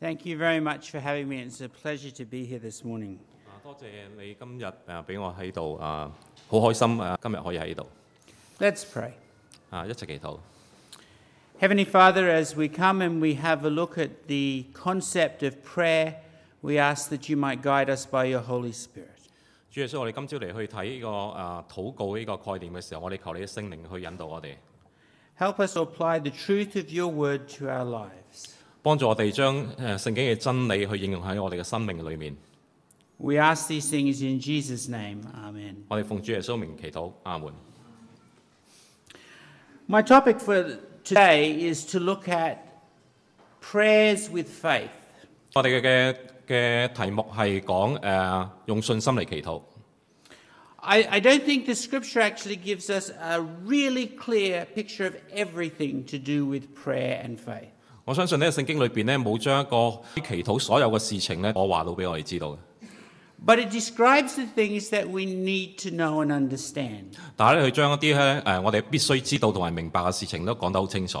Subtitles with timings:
[0.00, 1.42] Thank you very much for having me.
[1.42, 3.18] It's a pleasure to be here this morning.
[3.46, 3.84] 啊，多谢
[4.18, 6.10] 你今日诶俾我喺度啊，
[6.48, 7.18] 好开心啊！
[7.22, 7.86] 今日可以喺度
[8.58, 9.12] Let's pray.
[9.70, 10.38] 啊，一齐祈祷。
[11.60, 16.16] Heavenly Father, as we come and we have a look at the concept of prayer,
[16.60, 19.10] we ask that you might guide us by your Holy Spirit.
[19.70, 24.56] 主耶稣，我哋今朝嚟去睇呢、个啊祷告呢个概念嘅时候，我哋求你嘅圣灵去引导我哋，
[25.38, 28.54] Help us to apply the truth of your word to our lives.
[28.82, 32.36] 帮助我哋将诶圣经嘅真理去应用喺我哋嘅生命里面。
[33.18, 35.22] We ask these things in Jesus' name.
[35.34, 35.84] Amen.
[35.88, 37.54] 我哋奉主耶稣名祈祷，阿门。
[39.88, 42.58] My topic for today is to look at
[43.60, 44.90] prayers with faith.
[45.54, 46.16] 我哋嘅
[46.48, 49.62] 嘅题目系讲诶用信心嚟祈祷。
[50.84, 56.04] I, I don't think the scripture actually gives us a really clear picture of everything
[56.06, 57.70] to do with prayer and faith.
[58.06, 62.58] 我相信呢圣经里边呢，冇将一个祈祷所有嘅事情呢，我话到俾我哋知道嘅。
[63.44, 67.16] But it describes the things that we need to know and understand.
[67.36, 71.18] 但系咧，佢将一啲咧诶，我哋必须知道同埋明白嘅事情都讲得好清楚。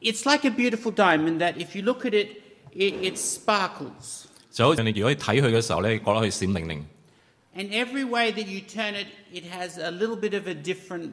[0.00, 2.28] It's like a beautiful diamond that if you look at it,
[2.72, 4.24] it, it sparkles.
[4.50, 6.82] 就好似你如果你睇佢嘅时候咧，觉得佢闪灵灵。
[7.56, 11.12] And every way that you turn it, it has a little bit of a different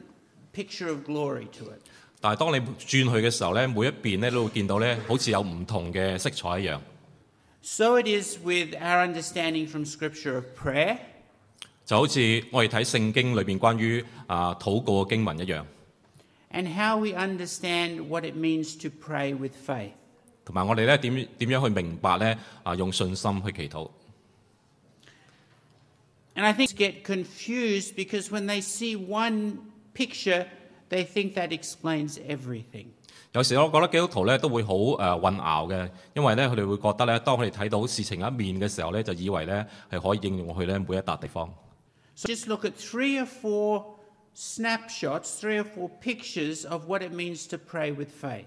[0.52, 1.82] picture of glory to it.
[2.19, 6.79] 但係當你轉去嘅時候咧，每一邊咧都會見到咧，好似有唔同嘅色彩一樣。
[7.61, 10.97] So it is with our understanding from scripture of prayer.
[11.85, 15.63] 就好似我哋睇聖經裏邊關於啊禱告嘅經文一樣
[16.51, 19.91] ，and how we understand what it means to pray with faith.
[20.43, 23.89] 同埋我哋咧點點樣去明白咧啊用信心去祈禱。
[26.35, 29.57] And I think get confused because when they see one
[29.93, 30.45] picture,
[30.88, 32.86] they think that explains everything.
[33.32, 41.52] 有时我觉得基督徒咧都会好诶、呃混淆嘅，因为咧佢哋会觉得咧，当佢哋睇到事情一面嘅时候咧，就以为咧系可以应用去咧每一笪地方。
[42.14, 43.84] So just look at three or four
[44.36, 48.44] snapshots, three or four pictures of what it means to pray with faith.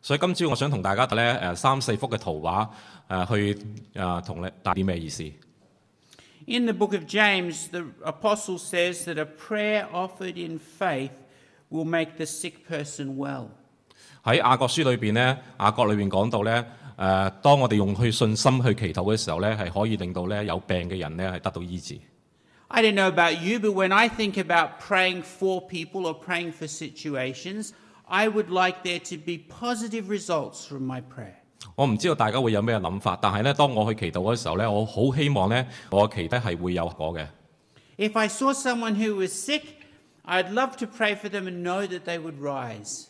[0.00, 2.68] 所以今朝我想同大家睇咧诶三四幅嘅图画诶、
[3.08, 3.54] 呃去
[3.94, 5.24] 诶同你带啲咩意思？
[6.46, 11.10] In the book of James, the apostle says that a prayer offered in faith
[11.72, 13.46] will make the sick person well.
[14.24, 16.64] 喺雅各书里边咧，雅各里边讲到咧
[16.96, 21.98] 诶、当我哋用去信心去祈祷嘅时候咧，系可以令到咧有病嘅人咧系得到医治。
[22.70, 26.52] I don't know about you, but when I think about praying for people or praying
[26.52, 27.70] for situations,
[28.06, 31.36] I would like there to be positive results from my prayer.
[31.76, 37.26] 我唔知道大家会有咩谂法，但系咧，当我去祈祷嘅时候咧，我好希望咧，我嘅祈祷系会有果嘅。
[37.96, 39.62] If I saw someone who was sick,
[40.24, 43.06] I'd love to pray for them and know that they would rise.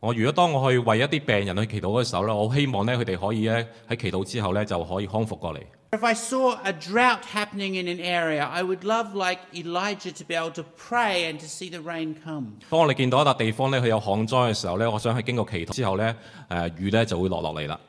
[0.00, 5.60] 我如果当我去为一啲病人去祈祷嘅时候咧，我好希望咧佢哋可以咧喺祈祷之后咧就可以康复过嚟。
[5.90, 10.24] If I saw a drought happening in an area, I would love, like Elijah, to
[10.24, 12.58] be able to pray and to see the rain come.
[12.70, 16.14] 当我哋见到一笪地方咧，佢有旱灾嘅时候咧，我想喺经过祈祷之后咧，
[16.50, 17.80] 诶、雨咧就会落落嚟啦。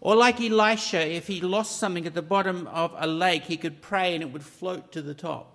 [0.00, 3.80] Or like Elisha, if he lost something at the bottom of a lake, he could
[3.82, 5.46] pray and it would float to the top.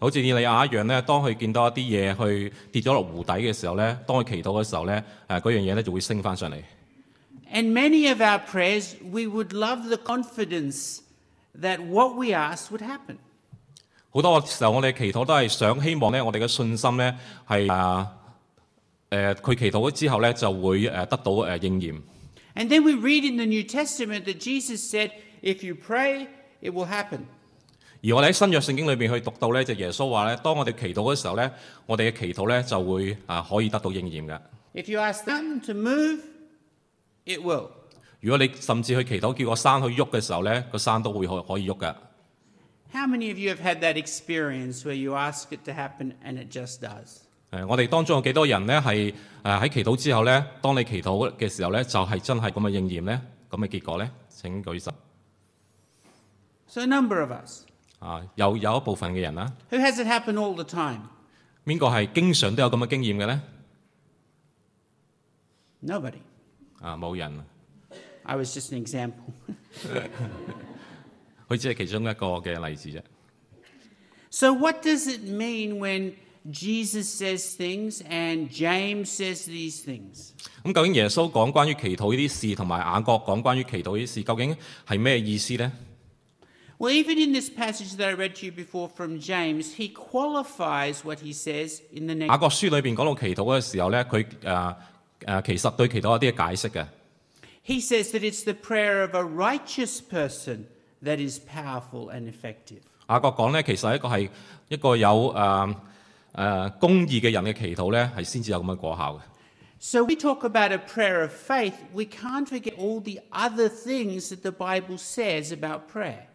[0.00, 6.56] 好似以利亞一樣咧，當佢見到一啲嘢去跌咗落湖底嘅時候咧，當佢祈禱嘅時候咧，誒、嗰樣嘢咧就會升翻上嚟。
[7.52, 11.00] And many of our prayers, we would love the confidence
[11.60, 13.16] that what we ask would happen.
[14.12, 17.14] 好多時候我哋祈禱都係想希望咧，我哋嘅信心咧
[17.46, 18.08] 係啊
[19.10, 22.00] 誒，佢、祈禱咗之後咧就會誒得到誒應驗。
[22.54, 25.10] And then we read in the New Testament that Jesus said,
[25.42, 26.26] if you pray,
[26.62, 27.20] it will happen.
[28.02, 31.50] 而我哋喺新約聖經裏邊去讀到咧，就耶穌話咧，當我哋祈禱嘅時候咧，
[31.86, 34.40] 我哋嘅祈禱咧就會啊可以得到應驗嘅。
[34.74, 36.20] If you ask them to move,
[37.26, 37.68] it will.
[38.20, 41.94] 如果你甚至去祈禱叫個山去喐嘅時候咧，個山都會可可以喐嘅。
[42.92, 46.50] How many of you have had that experience where you ask it to happen and it
[46.50, 47.18] just does?
[47.50, 53.20] 誒，我哋當中有幾多人咧係誒喺祈禱之後咧，當你祈禱嘅時候咧，就係、真係咁嘅應驗咧？
[53.50, 54.10] 咁嘅結果咧？
[54.30, 54.90] 請舉手。
[56.66, 57.64] So, a number of us.
[58.00, 61.02] 啊，有有一部分嘅人啦，Who has it happen all the time?
[61.64, 63.40] 邊個係經常都有咁嘅經驗嘅咧
[65.82, 66.20] ？Nobody.
[66.80, 67.44] 啊，冇人
[68.24, 69.32] ，I was just an example.
[71.48, 73.02] 佢只係其中一個嘅例子啫。
[74.30, 76.14] So, what does it mean when
[76.50, 80.30] Jesus says things and James says these things?
[80.64, 84.56] 咁究竟耶穌講關於祈禱呢啲事，同埋雅各講關於祈禱呢啲事，究竟
[84.86, 85.70] 係咩意思呢？
[86.79, 91.19] Well, even in this passage that I read to you before from James, he qualifies what
[91.21, 92.39] he says in the 雅 next.
[92.39, 94.75] 各书里边讲到祈祷嘅时候咧，佢诶
[95.21, 96.85] 诶其实对祈祷有啲嘅解释嘅。
[97.65, 100.65] He says that it's the prayer of a righteous person
[101.01, 102.81] that is powerful and effective.
[103.07, 104.29] 雅各讲咧，其实一个系
[104.67, 105.75] 一个有诶诶、呃
[106.33, 109.21] 呃公义嘅人嘅祈祷咧，系先至有咁嘅果效嘅。
[109.79, 114.29] So we talk about a prayer of faith, we can't forget all the other things
[114.29, 116.27] that the Bible says about prayer.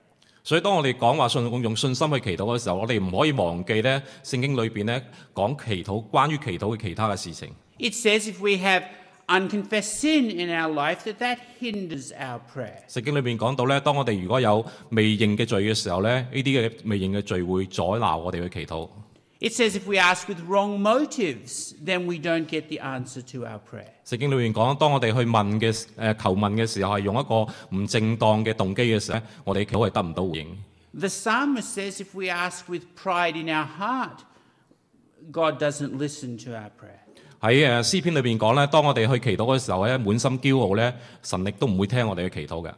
[0.47, 5.03] 所以當我哋講話信用信心去祈禱嘅時候，我哋唔可以忘記咧聖經裏邊咧
[5.33, 7.49] 講祈禱關於祈禱嘅其他嘅事情。
[7.79, 8.83] It says if we have
[9.27, 12.83] unconfessed sin in our life, that that hinders our prayer.
[12.87, 18.87] 聖經裏邊講到咧，當我哋如果有未認嘅罪嘅時候咧，呢啲嘅未認嘅罪會阻撓我哋去祈禱。
[19.44, 23.58] It says if we ask with wrong motives, then we don't get the answer to our
[23.58, 23.88] prayer.
[24.04, 27.46] 圣经里面讲，当我哋去问嘅诶、呃求问嘅时候，系用一个
[27.76, 30.58] 唔正当嘅动机嘅时候咧，我哋祈祷系得唔到回应。
[30.92, 34.18] The psalmist says if we ask with pride in our heart,
[35.32, 36.98] God doesn't listen to our prayer.
[37.40, 42.74] 喺诶诗篇里边讲咧，当我哋去祈祷嘅时候咧，满心骄傲咧，神亦都唔会听我哋嘅祈祷嘅。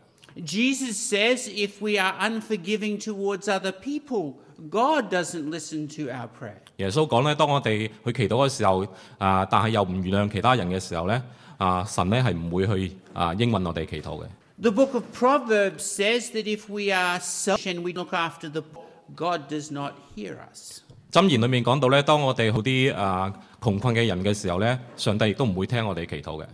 [0.47, 4.35] Jesus says if we are unforgiving towards other people,
[4.71, 6.59] God doesn't listen to our prayer.
[6.77, 8.87] 耶稣讲咧，当我哋去祈祷嘅时候，
[9.19, 11.21] 啊，但系又唔原谅其他人嘅时候咧，
[11.59, 14.27] 啊，神咧系唔会去啊应允我哋祈祷嘅。
[14.61, 18.61] The book of Proverbs says that if we are selfish and we look after the
[18.63, 18.85] poor,
[19.17, 20.83] God does not hear us.
[21.11, 26.47] 箴言里面讲到咧，当我哋好啲啊穷困嘅人嘅时候咧，上帝亦都唔会听我哋祈祷嘅。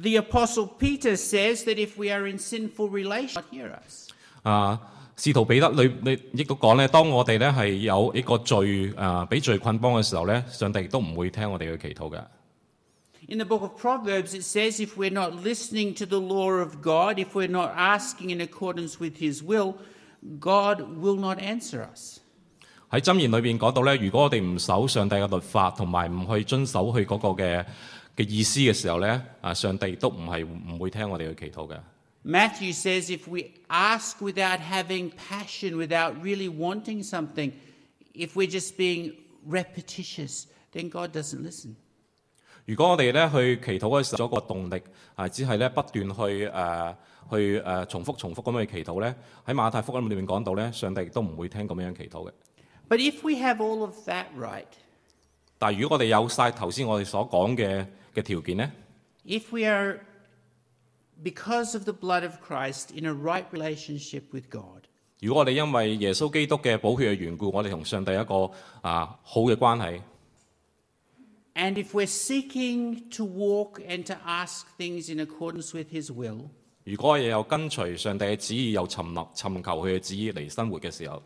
[0.00, 4.08] The apostle Peter says that if we are in sinful relations, God hear us.
[4.42, 4.80] 啊，
[5.19, 12.23] 使徒彼得裏你亦都講咧，當我哋咧係有一個罪啊，俾罪捆綁嘅時候咧，上帝亦都唔會聽我哋嘅祈禱嘅。
[13.29, 17.17] In the book of Proverbs, it says if we're not listening to the law of God,
[17.19, 19.73] if we're not asking in accordance with His will,
[20.39, 22.19] God will not answer us.
[22.89, 27.65] 喺箴言裏邊講到咧，如果我哋唔守上帝嘅律法，同埋唔去遵守佢嗰個嘅
[28.15, 31.77] 嘅意思嘅時候咧，啊，上帝亦都唔係唔會聽我哋嘅祈禱嘅。
[32.26, 37.52] Matthew says if we ask without having passion, without really wanting something,
[38.14, 39.12] if we're just being
[39.44, 41.74] repetitious, then God doesn't listen.
[42.64, 44.80] 如果我哋咧去祈祷嘅时候，咗个动力
[45.16, 46.96] 啊，只系咧不断去诶、呃
[47.30, 49.14] 去诶、呃重复重复咁去祈祷咧，
[49.44, 52.32] 喺马太福音里面讲到咧，上帝亦都唔会听咁样祈祷嘅。
[52.88, 54.66] But if we have all of that right,
[55.58, 57.84] 但系如果我哋有晒头先我哋所讲嘅
[58.14, 58.70] 嘅条件咧，
[59.26, 59.98] if we are,
[61.22, 64.82] because of the blood of Christ, in a right relationship with God,
[65.20, 68.50] 如果我哋因为耶稣基督嘅宝血嘅缘故，我哋同上帝有一个
[68.80, 70.00] 啊好嘅关系，
[71.54, 76.48] and if we're seeking to walk and to ask things in accordance with His will,
[76.84, 81.22] 如果我哋又跟随上帝嘅旨意，又寻寻寻求佢嘅旨意嚟生活嘅时候，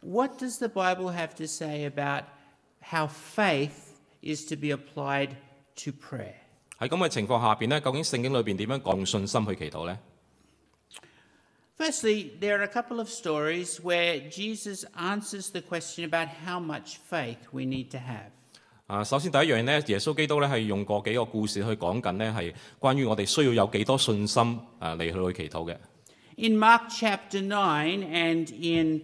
[0.00, 2.22] what does the Bible have to say about
[2.80, 5.30] how faith is to be applied
[5.74, 6.36] to prayer?
[6.83, 9.97] 喺咁嘅情況下邊咧，究竟聖經裏邊點樣講用信心去祈禱呢
[11.77, 17.37] ？Firstly, there are a couple of stories where Jesus answers the question about how much faith
[17.51, 18.31] we need to have.
[18.87, 25.77] 啊，首先第一樣咧，耶穌基督咧係用過幾個故事去講緊咧，係關於我哋需要有幾多信心啊嚟去去祈禱嘅。
[26.35, 29.03] In Mark chapter nine and in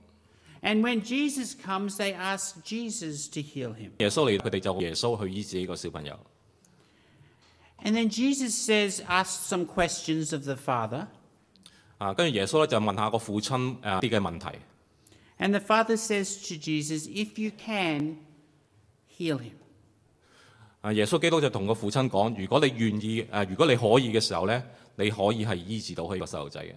[0.62, 3.92] And when Jesus comes, they ask Jesus to heal him.
[3.98, 6.18] 耶稣嚟，佢哋就耶稣去医治呢个小朋友。
[7.84, 11.06] And then Jesus says, asks some questions of the father.
[11.98, 14.58] 啊，跟住耶稣咧就问下个父亲诶啲嘅问题。
[15.38, 18.16] And the father says to Jesus, If you can,
[19.16, 19.52] heal him.
[20.80, 24.62] 啊，耶稣基督就同个父亲讲：如果你愿意诶，如果你可以嘅时候咧，
[24.96, 26.74] 你可以系医治到佢个细路仔嘅。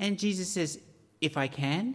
[0.00, 0.78] And Jesus says,
[1.20, 1.94] If I can?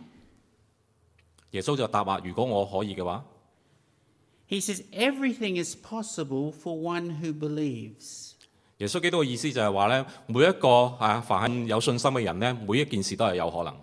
[1.53, 3.25] 耶穌就答話：如果我可以嘅話
[4.49, 8.33] ，He says, Everything is possible for one who believes.
[8.79, 13.75] 耶穌基督嘅意思就係話咧，每一個啊凡係有信心嘅人咧，每一件事都係有可能。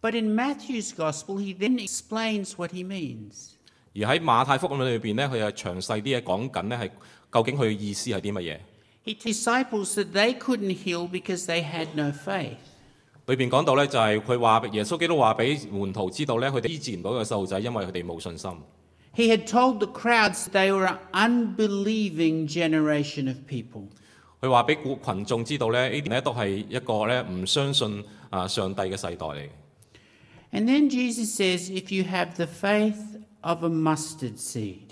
[0.00, 3.50] But in Matthew's gospel, he then explains what he means.
[3.94, 6.90] 而喺馬太福音裏邊咧，佢係詳細啲嘢講緊咧係
[7.32, 8.58] 究竟佢嘅意思係啲乜嘢
[9.04, 12.58] ？He disciples that they couldn't heal because they had no faith.
[13.28, 18.50] 裏邊講到咧就係佢話耶穌基督話俾門徒知道咧，佢哋醫治唔到個細路仔，因為佢哋冇信心。
[19.14, 20.98] He had told the crowds they were an
[21.56, 23.88] unbelieving generation of people.
[24.40, 29.48] 佢話俾群眾知道咧，呢啲咧都係一個咧唔相信啊上帝嘅世代嚟嘅。
[30.50, 32.96] And then Jesus says, if you have the faith
[33.42, 34.88] of a mustard seed,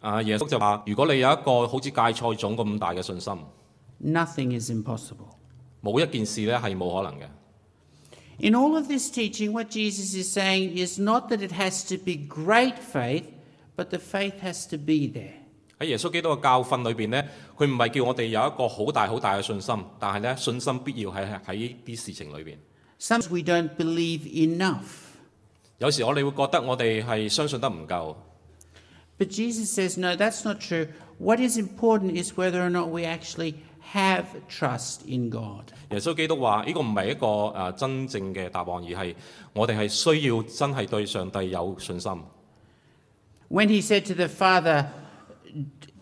[0.00, 3.32] 啊，耶穌就話：如果你有一個好似芥菜種咁大嘅信心
[4.04, 5.34] ，nothing is impossible.
[5.82, 7.24] 冇一件事咧係冇可能嘅。
[8.38, 12.16] In all of this teaching, what Jesus is saying is not that it has to be
[12.16, 13.24] great faith,
[13.76, 15.34] but the faith has to be there.
[15.78, 22.56] 喺耶穌基督嘅教訓裏邊咧，佢唔係叫我哋有一個好大好大嘅信心，但係咧信心必要喺喺啲事情裏邊。
[23.00, 25.10] Sometimes we don't believe enough.
[25.78, 28.14] 有時我哋會覺得我哋係相信得唔夠
[29.18, 30.86] ，But Jesus says, no, that's not true.
[31.18, 33.54] What is important is whether or not we actually
[33.93, 35.71] have trust in God.
[35.91, 39.15] 耶稣基督话：呢、个唔系一个诶、呃真正嘅答案，而系
[39.53, 42.11] 我哋系需要真系对上帝有信心。
[43.49, 44.87] When he said to the Father,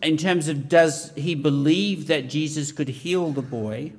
[0.02, 3.92] in terms of does he believe that Jesus could heal the boy,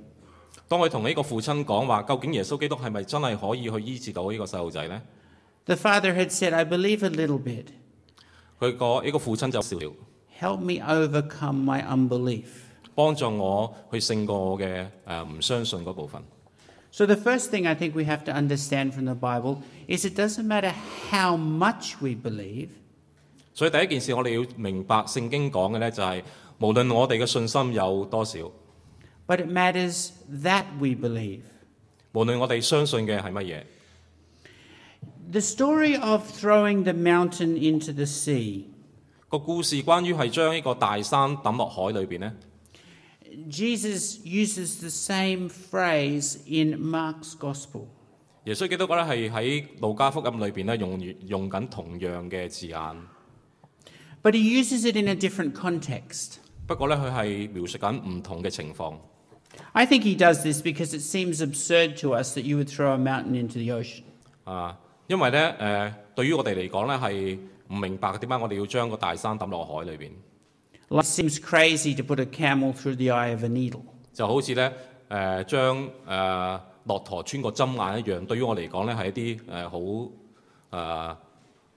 [0.67, 5.01] 当佢同呢个父亲讲话，究竟耶稣基督系咪真系可以去医治到呢个细路仔呢？
[5.65, 7.67] the father had said, I believe a little bit.
[8.59, 9.93] 佢个呢个父亲就笑了，
[10.41, 12.45] Help me overcome my unbelief.
[12.94, 16.22] 幫助我去勝過我嘅誒唔相信嗰部分。
[16.90, 20.46] So, the first thing I think we have to understand from the Bible is it doesn't
[20.46, 20.74] matter
[21.10, 22.68] how much we believe,
[23.54, 26.22] 所以第一件事我哋要明白聖經講嘅呢，就係、
[26.58, 28.38] 無論我哋嘅信心有多少
[29.26, 30.10] ，but it matters
[30.42, 31.40] that we believe.
[32.12, 33.62] 無論我哋相信嘅係乜嘢。
[35.30, 38.64] The story of throwing the mountain into the sea,
[39.28, 42.32] 個故事關於係將呢個大山抌落海裏邊呢，
[43.49, 47.87] Jesus uses the same phrase in Mark's Gospel.
[48.45, 52.77] 耶稣基督咧系喺路加福音里边咧用用紧同样嘅字眼，
[54.23, 56.37] But he uses it in a different context.
[56.65, 58.95] 不过咧佢系描述紧唔同嘅情况。
[59.73, 62.93] I think he does this because it seems absurd to us that you would throw
[62.93, 64.03] a mountain into the ocean.
[64.45, 64.77] 啊，
[65.07, 67.37] 因为咧诶、呃，对于我哋嚟讲咧系
[67.69, 70.11] 唔明白点解我哋要将个大山抌落海里边，
[70.91, 73.81] Like it seems crazy to put a camel through the eye of a needle.
[74.13, 74.73] 就好似咧
[75.09, 78.25] 诶将诶骆驼穿个针眼一样。
[78.25, 79.77] 对于我嚟讲咧系一啲诶好
[80.71, 81.15] 诶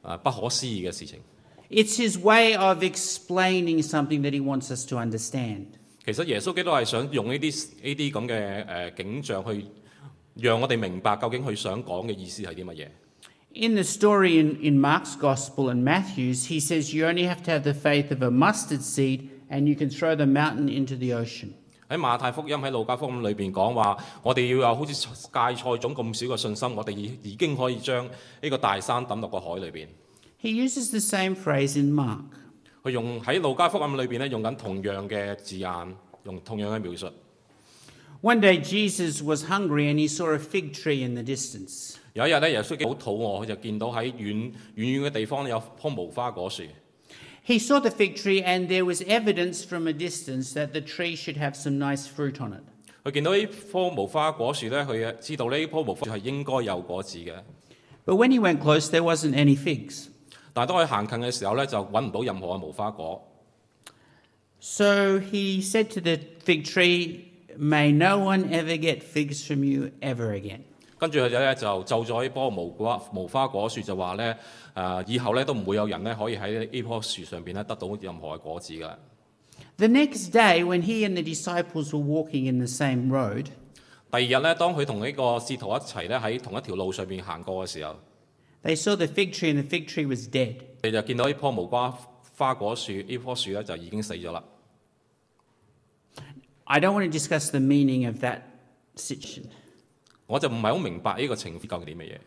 [0.03, 1.21] 诶不可思议嘅事情。
[1.71, 5.67] It's his way of explaining something that he wants us to understand.
[6.05, 9.67] 其实耶稣基督系想用呢啲呢啲咁嘅诶景象去
[10.35, 12.89] 让我哋明白究竟佢想讲嘅意思系啲乜嘢。
[13.55, 17.51] In the story in, in Mark's Gospel and Matthew's, he says you only have to
[17.51, 21.13] have the faith of a mustard seed and you can throw the mountain into the
[21.13, 21.55] ocean.
[21.89, 28.09] 喺马太福音喺路加福音里边讲话，我哋要有好似芥菜种咁少嘅信心，我哋已已经可以将
[28.41, 29.89] 呢个大山抌落个海里边。
[30.41, 32.23] He uses the same phrase in Mark.
[32.85, 37.09] 佢用喺路加福音里边咧，用紧同样嘅字眼，用同样嘅描述。
[38.23, 41.97] One day Jesus was hungry and he saw a fig tree in the distance.
[42.15, 46.65] 有一日咧，耶稣基督好肚饿，佢就见到喺远远远嘅地方有棵无花果树。
[47.47, 51.17] He saw the fig tree and there was evidence from a distance that the tree
[51.17, 52.63] should have some nice fruit on it.
[53.03, 57.33] 佢见到呢棵无花果树咧，佢知道呢棵无花树系应该有果子嘅。
[58.05, 60.09] But when he went close, there wasn't any figs.
[60.53, 63.27] 但系当佢行近嘅时候咧，就揾唔到任何嘅无花果。
[64.61, 69.91] So he said to the fig tree, May no one ever get figs from you
[70.01, 70.61] ever again.
[71.06, 74.36] 跟住佢就咧就就咗呢棵無花無花果樹，就話咧
[74.74, 78.96] 誒，以後咧都唔會有人咧可以喺呢棵樹上邊咧得到任何嘅果子㗎。
[79.78, 83.46] The next day, when he and the disciples were walking in the same road,
[84.12, 87.96] 第二日咧，當佢同呢個使徒一齊咧喺同一條路上邊行過嘅時候
[88.64, 90.56] ，they saw the fig tree and the fig tree was dead.
[90.82, 91.96] 你就見到呢棵無瓜
[92.36, 94.44] 花果樹，呢棵樹咧就已經死咗啦。
[96.64, 98.42] I don't want to discuss the meaning of that
[98.96, 99.44] situation.
[100.28, 102.18] 我就唔係好明白呢個情節究竟啲乜嘢。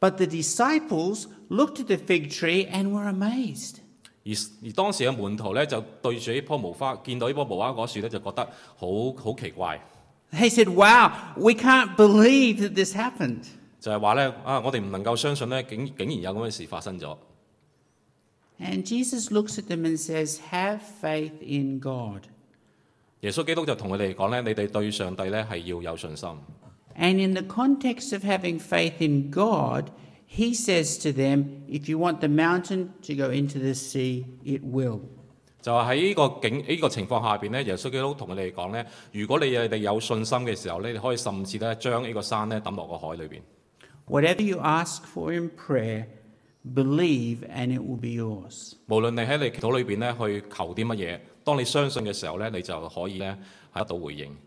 [0.00, 3.76] But the disciples looked at the fig tree and were amazed.
[4.24, 4.32] 而
[4.64, 8.44] 而當時嘅門徒咧就對住呢棵無花，見到呢棵無花果樹咧就覺得
[8.76, 9.80] 好好奇怪
[10.32, 13.44] ，They said, Wow, we can't believe that this happened.
[13.80, 17.16] 就係話咧啊，我哋唔能夠相信咧，竟竟然有咁嘅事發生咗。
[18.58, 22.24] And Jesus looks at them and says, Have faith in God.
[23.20, 26.28] 耶穌基督就同佢哋講咧：你哋對上帝咧係要有信心。
[26.97, 29.91] And in the context of having faith in God,
[30.25, 34.61] he says to them, If you want the mountain to go into the sea, it
[34.63, 35.01] will.
[35.61, 43.41] 就系喺呢个境呢、个情况下边咧，耶稣基督同佢哋讲咧：如果你哋有信心嘅时候咧，你可以甚至咧将呢个山咧抌落个海里边。
[44.07, 46.05] Whatever you ask for in prayer,
[46.73, 48.73] believe and it will be yours.
[48.87, 53.35] 无论你喺你祈祷里边咧去求啲乜嘢， 当你相信嘅时候咧，你就可以咧
[53.73, 54.37] 系得到回应。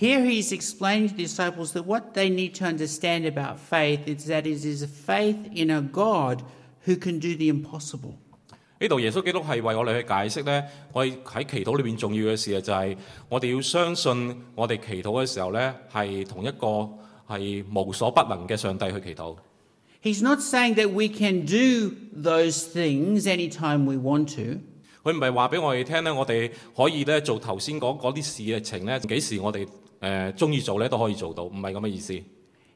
[0.00, 4.26] Here he's explaining to the disciples that what they need to understand about faith is
[4.28, 6.42] that it is a faith in a God
[6.86, 8.14] who can do the impossible.
[8.82, 12.96] 呢度耶稣基督系为我哋去解释咧，我哋喺祈祷里边重要嘅事啊，就系
[13.28, 16.88] 我哋要相信我哋祈祷嘅时候咧，系同一个
[17.28, 19.36] 系无所不能嘅上帝去祈祷。
[20.02, 24.60] He's not saying that we can do those things anytime we want to.
[25.02, 29.68] 佢唔系话俾我哋听咧，我哋可以咧做头先讲嗰啲事情咧，几时我哋
[30.01, 32.13] 誒中意做咧都可以做到，唔係咁嘅意思。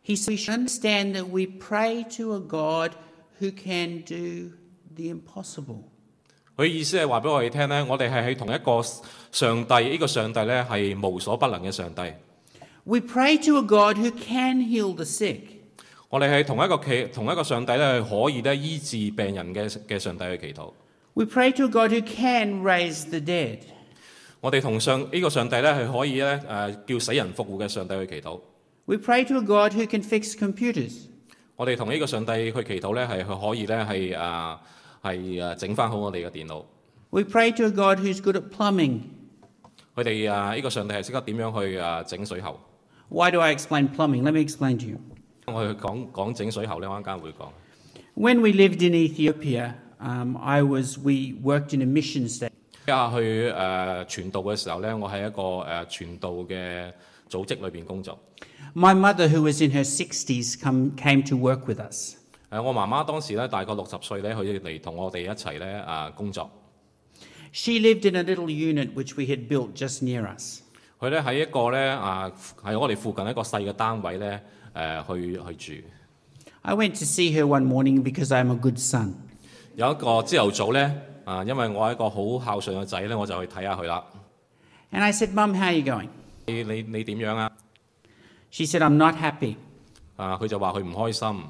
[0.05, 2.93] He says we should understand that we pray to a God
[3.39, 4.51] who can do
[4.95, 5.83] the impossible.
[6.57, 8.81] 佢意思係話俾我哋聽咧，我哋係喺同一個
[9.31, 12.01] 上帝，呢、個上帝咧係無所不能嘅上帝。
[12.85, 15.41] We pray to a God who can heal the sick.
[16.09, 20.73] 我哋係同一個祈同一個上帝咧，係可以咧醫治病人嘅嘅上帝去祈禱。
[21.13, 23.59] We pray to a God who can raise the dead.
[24.41, 28.39] 我哋同上呢、個上帝咧係可以咧誒、叫死人復活嘅上帝去祈禱。
[28.85, 31.05] We pray to a God who can fix computers.
[31.55, 34.59] 我哋同呢個上帝去祈禱咧係佢可以咧係啊
[35.03, 36.63] 係誒整翻好我哋嘅電腦。
[37.09, 38.99] We pray to a God who's good at plumbing.
[39.95, 42.59] 佢哋啊呢個上帝係識得點樣去啊整水喉。
[43.09, 44.21] Why do I explain plumbing?
[44.23, 44.97] Let me explain to you.
[45.47, 47.49] 我去講講整水喉咧，我一陣間會講。
[48.15, 52.51] When we lived in Ethiopia, um, I was we worked in a mission station.
[52.89, 56.91] 家下去誒、呃、傳道嘅時候咧，我喺一個誒、呃、傳道嘅
[57.29, 58.17] 組織裏邊工作。
[58.75, 62.15] My mother, who was in her sixty s come, came to work with us.
[62.51, 66.49] 誒、我媽媽當時咧大概六十歲咧，佢嚟同我哋一齊咧啊工作。
[67.51, 70.61] She lived in a little unit which we had built just near us.
[70.99, 72.31] 佢咧喺一個咧啊
[72.63, 74.41] 喺我哋附近一個細嘅單位咧
[74.73, 75.87] 誒、去去住。
[76.61, 79.13] I went to see her one morning because I'm a good son.
[79.75, 84.04] 有一個朝頭早咧啊，因为我系一个好孝顺嘅仔咧，我就去睇下佢啦。
[84.92, 86.08] And I said, Mum, how are you going?
[86.46, 87.50] 你你你点样啊？
[88.50, 89.56] She said, I'm not happy.
[90.16, 91.42] 啊，佢就话佢唔开心。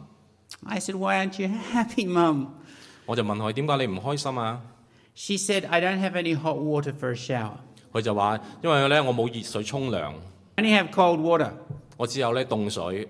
[0.66, 2.46] I said, Why aren't you happy, Mum?
[3.06, 4.60] 我就问佢点解你唔开心啊？
[5.14, 7.58] She said, I don't have any hot water for a shower.
[7.92, 10.14] 佢就话因为咧我冇热水冲凉，
[10.56, 11.50] I only have cold water.
[11.96, 13.08] 我只有咧冻水。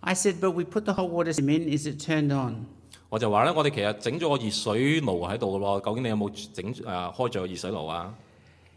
[0.00, 1.68] I said, But we put the hot water system in.
[1.76, 2.66] Is it turned on?
[3.09, 8.13] 我就話咧，我哋其實整咗個熱水爐喺度嘅喎，究竟你有冇整誒、開咗個熱水爐啊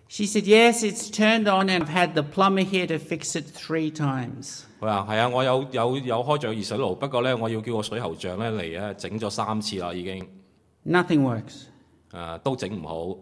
[0.08, 3.46] ？She said, Yes, it's turned on, and I've had the plumber here to fix it
[3.54, 4.64] three times.
[4.80, 10.26] 佢話係啊，我有有有開咗個熱水爐，不過咧我要叫個水喉匠咧嚟咧整咗三次啦，已經
[10.86, 11.64] Nothing works.
[12.12, 13.18] 誒、都整唔好。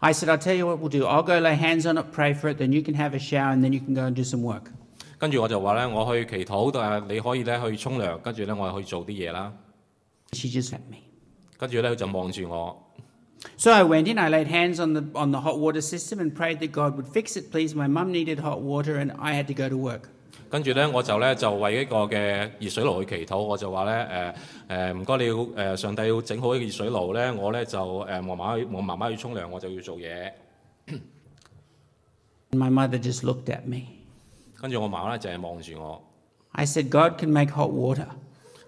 [0.00, 1.06] I said, I'll tell you what we'll do.
[1.06, 3.52] I'll go lay hands on it, pray for it, then you can have a shower,
[3.54, 4.64] and then you can go and do some work.
[5.18, 9.50] 跟住我就話咧，我去祈禱，但係你可以咧去沖涼，跟住咧我去做啲嘢啦。
[10.33, 10.97] She just let me.
[11.57, 12.83] 跟住咧佢就望住我，
[13.57, 16.33] So I went in, I laid hands on the, on the hot water system and
[16.35, 17.73] prayed that God would fix it, please.
[17.75, 20.09] My mum needed hot water, and I had to go to work.
[20.49, 24.35] 跟住咧我就咧就为呢个嘅热水炉去祈祷，我就话咧
[24.67, 25.33] 诶诶唔该你要
[25.73, 30.31] 诶、上帝要整好呢个热水炉咧，我咧就诶、我妈妈去我妈妈要冲凉，我就要做嘢。
[32.51, 33.83] And my mother just looked at me.
[34.59, 36.01] 跟住我妈妈咧就系望住我，
[36.53, 38.07] I said, God can make hot water.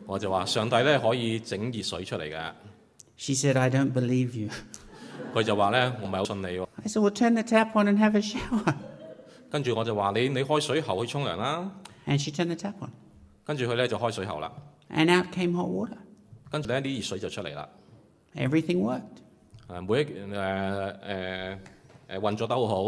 [0.07, 2.53] 我就話上帝咧可以整熱水出嚟嘅。
[3.16, 4.51] She said, I don't believe you.
[5.35, 6.66] 佢就話咧我唔係好信你喎。
[6.83, 8.75] I said, Well, turn the tap on and have a shower.
[9.51, 11.71] 跟住我就話你你開水喉去沖涼啦。
[12.07, 12.90] And she turned the tap on.
[13.45, 14.53] 跟住佢咧就開水喉啦。
[14.90, 15.99] And out came hot water.
[16.51, 17.69] 跟住咧啲熱水就出嚟啦。
[18.37, 19.03] Everything worked.
[19.69, 21.59] 誒每一誒誒
[22.09, 22.83] 誒運作得好好。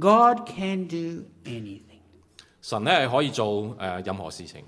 [0.00, 2.00] God can do anything.
[2.62, 4.64] 神咧係可以做誒、任何事情。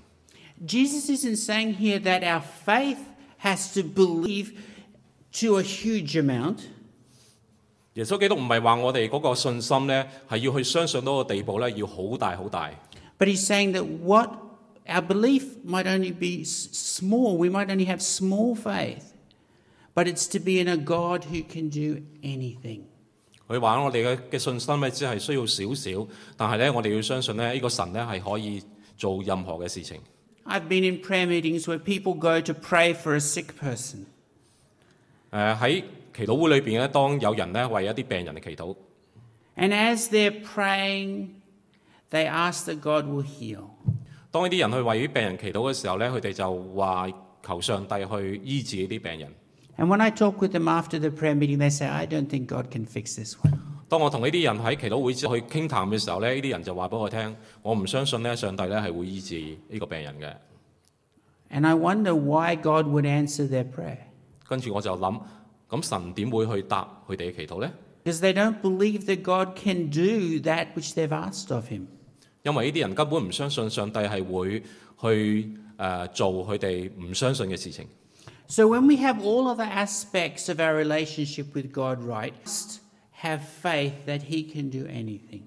[0.64, 2.98] Jesus isn't saying here that our faith
[3.38, 4.52] has to believe
[5.40, 6.58] to a huge amount.
[7.94, 12.70] 耶稣基督唔系话我哋嗰个信心咧系要去相信到个地步咧，要好大好大。
[13.18, 14.30] But he's saying that what
[14.86, 19.12] our belief might only be s- small, we might only have small faith,
[19.94, 22.82] but it's to be in a God who can do anything.
[23.48, 28.62] 佢话我哋嘅嘅信心咧只系需要少少，但系咧我哋要相信咧呢个神咧系可以
[28.96, 30.00] 做任何嘅事情。
[30.46, 34.06] I've been in prayer meetings where people go to pray for a sick person.
[35.30, 38.76] 诶喺祈祷会里边咧，当有人咧为一啲病人嚟祈祷，
[39.56, 41.28] And as they're praying,
[42.10, 43.70] they ask that God will heal.
[44.30, 47.08] 当呢啲人去为啲病人祈祷嘅时候咧，佢哋就话
[47.46, 49.32] 求上帝去医治呢啲病人。
[49.78, 52.46] And when I talk with them after the prayer meeting, they say, I don't think
[52.46, 53.58] God can fix this one.
[53.89, 60.33] 當我同呢啲人喺祈禱會之後去傾談嘅時候咧，呢啲人就話俾我聽，我唔相信咧上帝咧係會醫治呢個病人嘅。
[61.49, 63.99] And I wonder why God would answer their prayer.
[64.47, 65.21] 跟住我就諗，
[65.69, 67.71] 咁神點會去答佢哋嘅祈禱呢
[68.03, 71.87] ？Because they don't believe that God can do that which they've asked of Him.
[72.43, 74.59] 因為呢啲人根本唔相信上帝係會
[75.01, 77.87] 去誒、呃做佢哋唔相信嘅事情。
[78.49, 82.33] So when we have all other aspects of our relationship with God right,
[83.22, 85.42] have faith that He can do anything.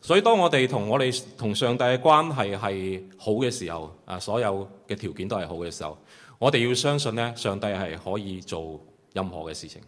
[0.00, 5.98] 所以当我哋同我哋同上帝嘅关系系好嘅时候，啊所有嘅条件都系好嘅时候，
[6.38, 8.80] 我哋要相信咧，上帝系可以做
[9.12, 9.82] 任何嘅事情。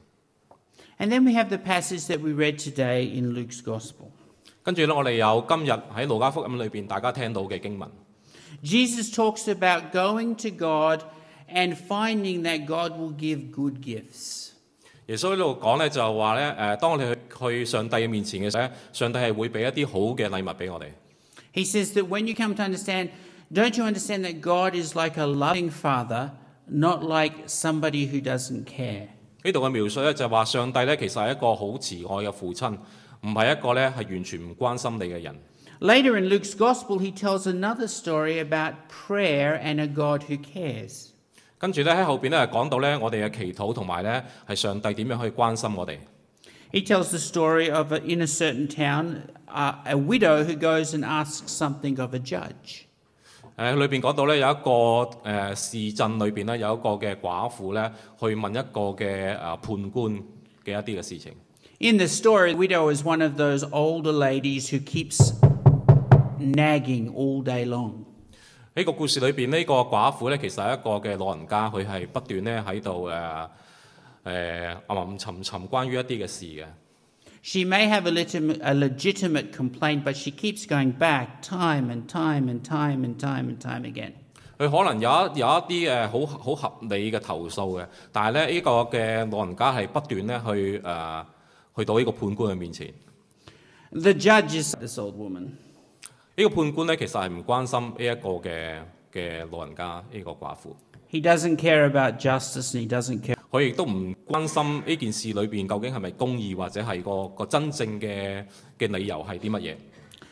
[0.98, 4.10] And then we have the passage that we read today in Luke's Gospel.
[4.62, 7.88] 跟住咧，我哋有今日喺路加福音里边大家听到嘅经文。
[8.62, 11.04] Jesus talks about going to God
[11.48, 14.50] and finding that God will give good gifts.
[15.06, 20.86] 耶稣喺度讲咧，就系话咧，诶，当我哋去去上帝嘅面前嘅时候咧，上帝系会俾一啲好嘅礼物俾我哋。
[21.52, 23.08] He says that when you come to understand,
[23.52, 26.30] don't you understand that God is like a loving father,
[26.66, 29.08] not like somebody who doesn't care?
[29.42, 32.76] 呢度嘅描述咧就系话上帝咧其实系一个好慈爱嘅父亲，
[33.22, 35.34] 唔系一个咧系完全唔关心你嘅人。
[35.80, 41.08] Later in Luke's Gospel, he tells another story about prayer and a God who cares.
[41.58, 45.98] 跟住咧喺后边咧讲到咧我哋嘅祈祷同埋咧系上帝点样去关心我哋。
[46.72, 50.94] He tells the story of a, in a certain town uh, a widow who goes
[50.94, 52.86] and asks something of a judge.
[53.58, 60.12] 诶里边讲到咧有一个诶、呃市镇里边咧有一个嘅寡妇咧去问一个嘅诶、呃判官
[60.64, 61.32] 嘅一啲嘅事情。
[61.78, 65.32] In the story, the widow is one of those older ladies who keeps
[66.38, 68.03] nagging all day long.
[68.77, 73.47] 呢個故事裏邊呢個寡婦咧其實係一個嘅老人家，佢係不斷咧喺度誒
[74.25, 76.65] 誒吟吟沉沉關於一啲嘅事嘅。
[77.41, 82.49] She may have a, legitimate, a legitimate complaint, but she keeps going back time and time
[82.49, 84.11] and time and time and time again.
[84.57, 91.25] 佢可能有一有一啲誒好好合理嘅投訴嘅，但係咧呢、個嘅老人家係不斷咧去誒、呃
[91.77, 92.93] 去到呢個判官嘅面前。
[93.91, 95.49] The judge is this old woman.
[96.37, 98.79] 呢、個判官咧其實係唔關心呢一個嘅
[99.13, 100.73] 嘅老人家呢、個寡婦
[101.09, 103.35] ，He doesn't care about justice and he doesn't care.
[103.51, 108.43] 佢亦都唔關心呢件事裏邊究竟係咪公義或者係個個真正嘅
[108.77, 109.75] 嘅理由係啲乜嘢。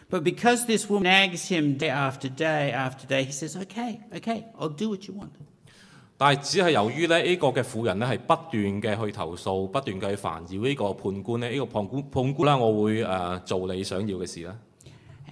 [0.10, 4.44] But because this woman nags him day after day after day, he says, Okay, okay,
[4.60, 5.30] I'll do what you want.
[6.18, 14.56] 但係只係由於咧呢個嘅婦人咧係不斷嘅去投訴，不斷嘅去煩擾呢個判官咧，呢、個判官判官啦，我會誒、呃做你想要嘅事啦。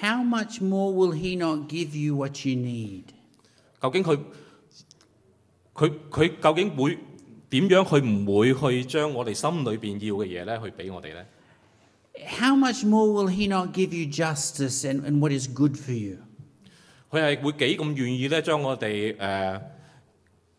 [0.00, 3.04] How much more will he not give you what you need?
[3.80, 4.18] 究竟佢
[5.74, 6.98] 佢佢究竟会
[7.50, 7.84] 点样？
[7.84, 11.26] 佢唔会去将我哋心里边要嘅嘢咧，去俾我哋咧？
[12.38, 15.92] How much more will he not give you justice and, and what is good for
[15.92, 16.18] you?
[17.10, 19.60] 佢系会几咁愿意咧，将我哋诶、呃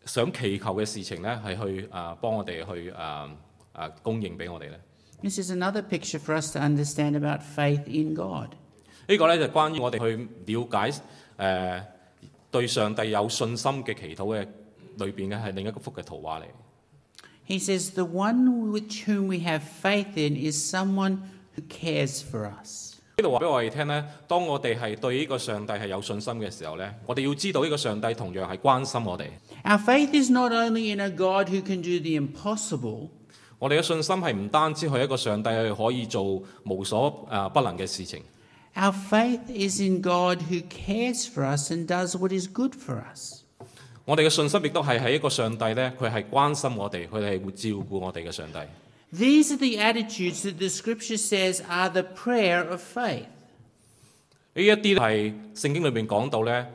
[0.06, 3.30] 想祈求嘅事情咧，系去诶、呃、帮我哋去诶诶、
[3.72, 4.78] 呃供应俾我哋咧？
[5.22, 8.50] This is another picture for us to understand about faith in God.
[9.09, 10.99] 呢個咧就關於我哋去了解誒、
[11.37, 11.85] 呃、
[12.51, 14.47] 對上帝有信心嘅祈禱嘅
[14.97, 16.43] 裏邊嘅係另一個幅嘅圖畫嚟。
[17.47, 21.17] He says, The one with whom we have faith in is someone
[21.57, 22.93] who cares for us.
[23.17, 29.25] 呢度話俾我哋聽咧，當我哋係對呢個上帝係有信心嘅時候咧，我哋要知道呢個上帝同樣係關心我哋。
[29.65, 33.09] Our faith is not only in a God who can do the impossible,
[33.57, 38.21] 我哋嘅信心係唔單止係一個上帝係可以做無所誒、呃不能嘅事情，
[38.78, 43.42] our faith is in God who cares for us and does what is good for us.
[44.04, 48.58] 我哋嘅信心亦都系喺一个上帝咧，佢系关心我哋，佢哋系会照顾我哋嘅上帝。
[49.16, 53.26] These are the attitudes that the scripture says are the prayer of faith.
[54.56, 56.66] 呢一啲系圣经里边讲到咧，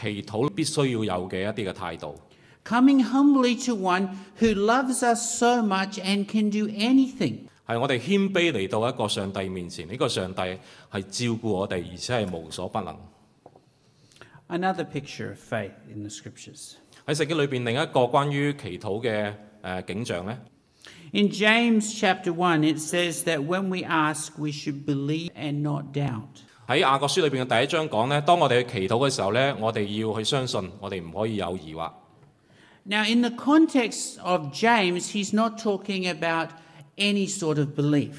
[0.00, 2.20] 祈祷必须要有嘅一啲嘅态度。
[2.64, 4.08] Coming humbly to one
[4.40, 7.48] who loves us so much and can do anything.
[7.69, 10.57] 係我哋謙卑嚟到一個上帝面前，呢、個上帝係
[11.03, 12.97] 照顧我哋，而且係無所不能。
[14.47, 16.73] Another picture of faith in the scriptures.
[17.05, 20.39] 喺聖經裏邊另一個關於祈禱嘅誒景象咧
[21.11, 26.41] ，In James chapter one, it says that when we ask, we should believe and not doubt.
[26.67, 31.91] 喺雅各書裏邊嘅第一章講咧，當我哋去祈禱嘅時候咧，我哋要去相信，我哋唔可以有疑惑。
[32.85, 36.49] Now, in the context of James, he's not talking about
[36.98, 38.12] any sort of belief.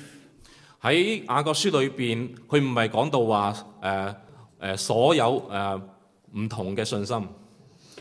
[0.81, 4.15] 喺雅各书里边，佢唔系讲到话诶
[4.61, 5.81] 诶所有诶
[6.33, 7.27] 唔、同嘅信心，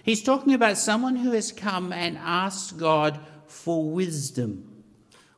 [0.04, 3.14] He's talking about someone who has come and asked God
[3.48, 4.58] for wisdom.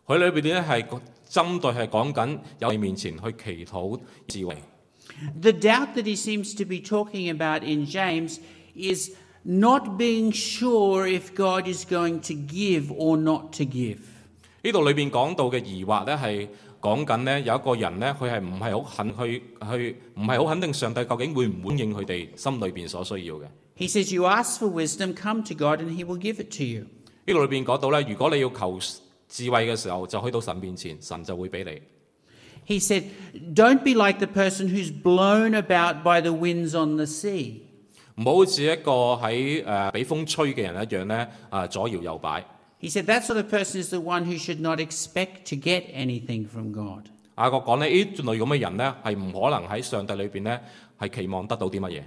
[0.06, 0.84] 佢里边咧系
[1.28, 4.56] 针对系讲紧有你面前去祈祷智慧。
[5.40, 8.38] The doubt that he seems to be talking about in James
[8.74, 9.10] is
[9.44, 13.98] not being sure if God is going to give or not to give.
[14.63, 16.47] 呢度裏邊講到嘅疑惑咧係
[16.79, 23.43] 講緊咧有一個人咧佢係唔係好肯去去唔係好肯定上帝究竟會唔會應佢哋心裏邊所需要嘅。
[23.77, 26.81] He says, You ask for wisdom, come to God, and he will give it to you.
[27.25, 28.79] 呢度裏邊講到咧，如果你要求
[29.27, 31.81] 智慧嘅時候，就去到神面前，神就會俾你。
[32.67, 33.05] He said,
[33.55, 37.61] Don't be like the person who's blown about by the winds on the sea.
[38.17, 42.45] 唔好似一個喺誒俾風吹嘅人一樣咧，啊左搖右擺。
[42.80, 46.46] He said, That sort of person is the one who should not expect to get anything
[46.46, 47.04] from God.
[47.38, 50.60] 雅各讲咧，呢类咁嘅人咧，系唔可能喺上帝里边咧
[50.98, 52.02] 系期望得到啲乜嘢。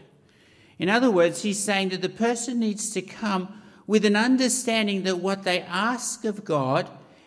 [0.78, 3.48] In other words, he's saying that the person needs to come
[3.86, 6.86] with an understanding that what they ask of God,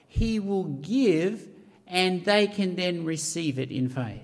[0.09, 1.41] he will give,
[1.87, 4.21] and they can then receive it in faith.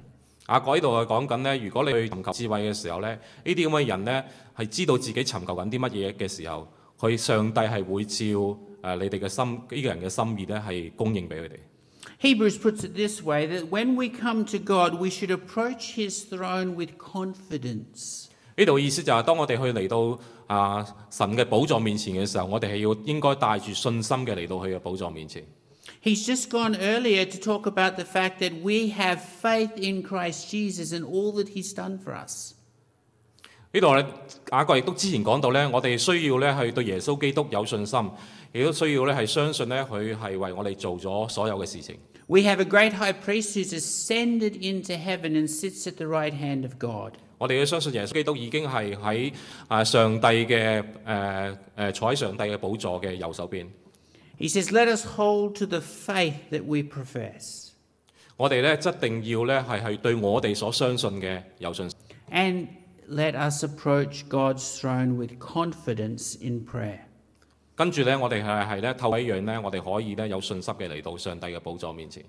[0.48, 3.10] 雅各呢度系讲紧咧，如果你去寻求智慧嘅时候咧，
[3.44, 4.24] 呢啲咁嘅人咧
[4.56, 6.66] 系知道自己寻求紧啲乜嘢嘅时候，
[6.98, 11.56] 佢上帝系会照 诶你哋嘅心呢、个人嘅心意咧系供应俾佢哋。
[12.20, 16.24] Hebrews puts it this way that when we come to God, we should approach his
[16.28, 18.26] throne with confidence.
[18.56, 25.44] 呢度意思就系、当我哋去嚟到啊神嘅宝座面前嘅时候，我哋系要应该带住信心嘅嚟到佢嘅宝座面前。
[26.02, 30.50] He's just gone earlier to talk about the fact that we have faith in Christ
[30.50, 32.51] Jesus and all that he's done for us.
[33.75, 34.05] 呢度咧，
[34.51, 38.11] 雅各亦都之前講到咧，我哋需要咧係對耶穌基督有信心，
[38.53, 41.97] 亦都需要咧係相信咧佢係為我哋做咗所有嘅事情。
[42.27, 46.63] We have a great high priest who's ascended into heaven and sits at the right hand
[46.63, 47.13] of God.
[47.39, 49.33] 我哋要相信耶穌基督已經係喺
[49.67, 53.65] 啊上帝嘅誒誒坐喺上帝嘅寶座嘅右手邊。
[54.39, 57.69] He says, Let us hold to the faith that we profess.
[58.37, 61.99] 我哋咧一定要咧係係對我哋所相信嘅有信心。
[62.31, 62.67] And
[63.08, 67.00] let us approach God's throne with confidence in prayer.
[67.76, 72.24] 跟住咧，我哋系系咧透过一样咧，我哋可以咧有信心嘅嚟到上帝嘅宝座面前。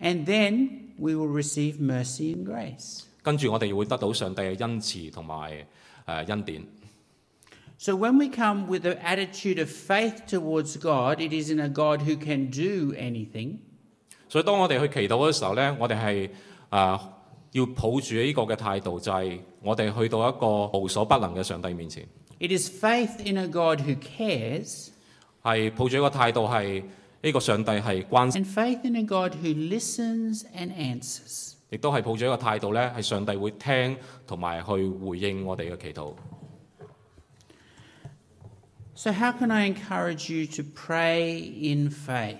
[0.00, 3.04] And then we will receive mercy and grace.
[3.22, 5.66] 跟住我哋会得到上帝嘅恩慈同埋
[6.06, 6.64] 诶恩典。
[7.78, 12.02] So when we come with an attitude of faith towards God, it isn't a God
[12.02, 13.58] who can do anything.
[14.28, 16.30] 所以当我哋去祈祷嘅时候咧，我哋系
[16.68, 17.10] 啊
[17.55, 22.05] 要抱住呢個嘅態度，就係、我哋去到一個無所不能嘅上帝面前
[22.37, 24.89] ，It is faith in a God who cares
[25.41, 26.83] 係抱住一個態度係
[27.21, 31.53] 呢個上帝係關心，and faith in a God who listens and answers.
[31.69, 33.95] 亦都係抱住一個態度咧，係上帝會聽
[34.27, 36.13] 同埋去回應我哋嘅祈禱。
[38.97, 41.39] So, how can I encourage you to pray
[41.73, 42.37] in faith?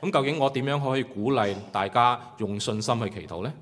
[0.00, 3.52] 咁究竟我點樣可以鼓勵大家用信心去祈禱呢？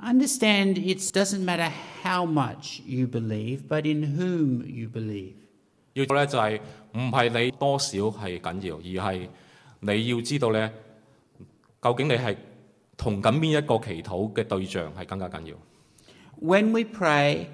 [0.00, 1.70] Understand it doesn't matter
[2.02, 5.34] how much you believe, but in whom you believe.
[5.94, 6.60] 要做咧就系
[6.92, 9.28] 唔系你多少系紧要，而系
[9.80, 10.70] 你要知道咧，
[11.80, 12.36] 究竟你系
[12.98, 15.56] 同紧边一个祈祷嘅对象系更加紧要。
[16.38, 17.46] When we pray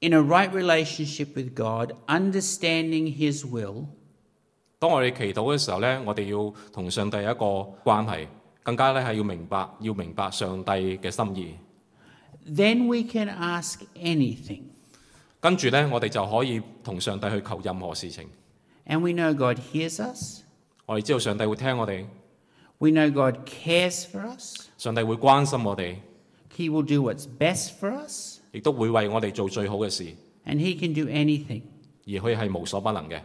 [0.00, 3.86] in a right relationship with God, understanding His will,
[4.78, 7.44] 当我哋祈祷嘅时候咧，我哋要同上帝有一个
[7.82, 8.26] 关系，
[8.67, 11.55] 更加咧係要明白，要明白上帝嘅心意。
[12.53, 14.63] then we can ask anything.
[15.39, 18.27] 跟住咧，我哋就可以同上帝去求任何事情。
[18.85, 20.41] And we know God hears us,
[20.85, 22.05] 我哋知道上帝會聽我哋
[22.79, 25.95] ，we know God cares for us, 上帝會關心我哋
[26.53, 30.03] ，He will do what's best for us, 亦都會為我哋做最好嘅事
[30.45, 31.61] ，and He can do anything.
[32.05, 33.21] 而佢係無所不能嘅。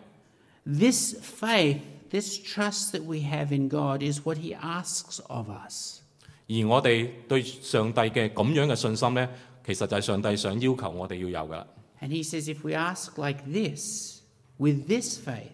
[0.64, 1.78] This faith,
[2.11, 6.01] this trust that we have in God is what He asks of us.
[6.49, 9.27] 而我哋对上帝嘅咁样嘅信心呢，
[9.65, 11.67] 其实就系上帝想要求我哋要有噶啦。
[12.01, 14.21] And He says if we ask like this,
[14.57, 15.51] with this faith,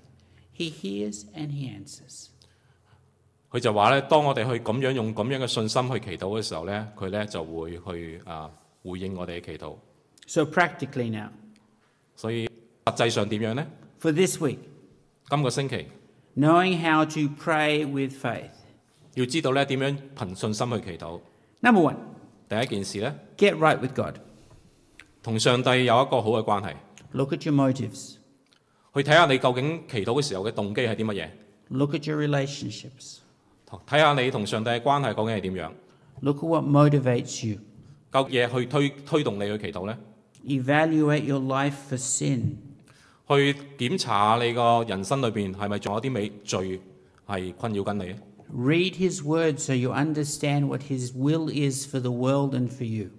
[0.56, 2.28] He hears and He answers.
[3.50, 8.50] 佢就话咧，当我哋去咁样用咁样嘅信心去祈祷嘅时候呢，佢呢就会去啊
[8.84, 9.76] 回应我哋嘅祈祷。
[10.26, 11.30] So, practically now,
[12.16, 12.48] 所以
[12.86, 13.68] 实际上点样呢？
[14.02, 14.58] for this week,
[15.30, 15.88] 今个星期
[16.38, 18.50] knowing how to pray with faith.
[19.16, 21.20] 要知道呢点样凭信心去祈祷。
[21.62, 21.96] Number one,
[22.50, 24.16] 第一件事呢， get right with God.
[25.22, 26.74] 同上帝有一个好嘅关系，
[27.12, 28.16] Look at your motives.
[28.94, 31.30] 去睇下你究竟祈祷嘅时候嘅动机系啲乜嘢。
[31.70, 33.20] Look at your relationships.
[33.88, 35.72] 睇下你同上帝嘅关系究竟系点样，
[36.22, 37.60] Look at what motivates you.
[38.12, 39.98] 究嘢去推推动你去祈祷呢？
[40.46, 42.58] Evaluate your life for sin.
[43.29, 46.81] 去檢查下你個人生裏邊係咪仲有啲美罪
[47.27, 48.15] 係困擾緊你
[48.57, 53.11] ？Read His Word so you understand what His will is for the world and for you.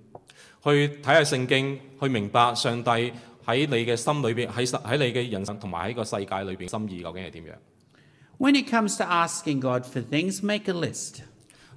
[0.64, 2.90] 去睇下聖經，去明白上帝
[3.46, 7.50] 喺你嘅心裏邊，喺喺你嘅人生同埋喺個世界裏邊心意究竟係點樣
[8.40, 11.20] ？When it comes to asking God for things, make a list.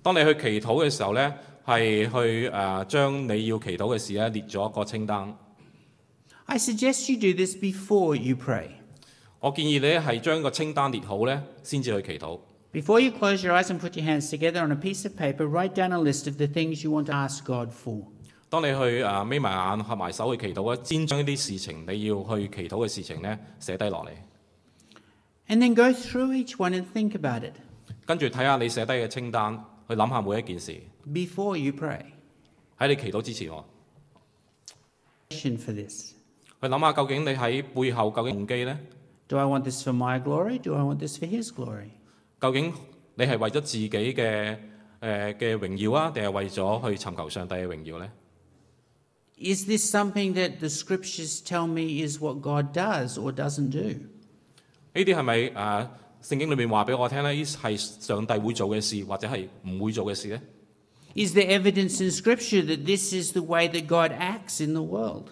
[0.02, 1.32] 當你去祈禱嘅時候咧，
[1.66, 5.36] 係去誒、呃、將你要祈禱嘅事咧列咗一個清單。
[6.51, 8.69] I suggest you do this before you pray.
[9.39, 12.39] 我建议你系将个清单列好呢，先至去祈祷。
[12.73, 15.45] Before you close your eyes and put your hands together on a piece of paper,
[15.47, 18.03] write down a list of the things you want to ask God for.
[18.49, 24.11] 当你去诶眯埋眼、合埋手去祈祷咧，先将呢啲事情你要去祈祷嘅事情呢写低落嚟，
[25.49, 27.53] And then go through each one and think about it
[28.05, 30.81] 跟住睇下你写低嘅清单，去谂下每一件事。
[31.07, 32.01] before you pray.
[32.77, 33.63] 喺你祈祷之前喎，
[35.57, 36.13] For this.
[36.62, 38.78] 去諗下究竟你喺背後究竟動機呢
[39.26, 40.58] ？Do I want this for my glory?
[40.60, 41.88] Do I want this for His glory?
[42.40, 42.72] 究竟
[43.16, 44.56] 你係為咗自己嘅誒
[45.00, 48.08] 嘅榮耀啊，定係為咗去尋求上帝嘅榮耀呢
[49.38, 53.80] ？Is this something that the scriptures tell me is what God does or doesn't do?
[54.94, 55.86] 呢啲係咪誒
[56.22, 57.32] 聖經裏面話俾我聽呢？
[57.32, 60.40] 呢係上帝會做嘅事，或者係唔會做嘅事呢
[61.16, 65.30] ？Is there evidence in scripture that this is the way that God acts in the world?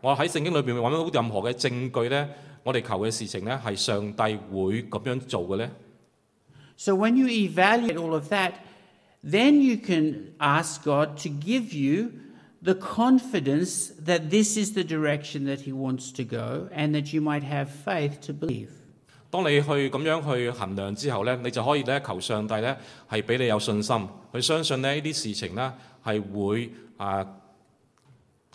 [0.00, 2.28] 我喺聖經裏邊揾到任何嘅證據咧，
[2.62, 5.70] 我哋求嘅事情咧，係上帝會咁樣做嘅咧
[6.76, 8.52] ？So when you evaluate all of that,
[9.22, 12.12] then you can ask God to give you
[12.62, 17.20] the confidence that this is the direction that He wants to go and that you
[17.20, 18.68] might have faith to believe.
[19.30, 22.76] 當你去咁樣去衡量之後咧，你就可以咧求上帝咧
[23.08, 25.72] 係俾你有信心，去相信呢呢啲事情呢
[26.04, 27.24] 係會啊，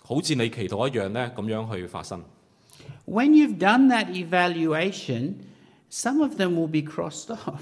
[0.07, 2.23] 好似你祈禱一樣咧咁樣去發生。
[3.07, 5.33] When you've done that evaluation,
[5.89, 7.59] some of them will be crossed off.